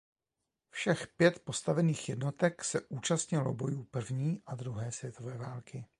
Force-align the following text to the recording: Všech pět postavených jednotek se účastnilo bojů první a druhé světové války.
Všech 0.69 1.07
pět 1.17 1.39
postavených 1.39 2.09
jednotek 2.09 2.63
se 2.63 2.81
účastnilo 2.89 3.53
bojů 3.53 3.83
první 3.83 4.41
a 4.45 4.55
druhé 4.55 4.91
světové 4.91 5.37
války. 5.37 5.85